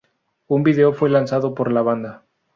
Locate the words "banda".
1.83-2.25